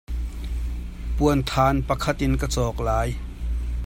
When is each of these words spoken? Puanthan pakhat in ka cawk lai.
Puanthan 1.15 1.75
pakhat 1.87 2.17
in 2.25 2.33
ka 2.41 2.47
cawk 2.55 2.77
lai. 2.87 3.09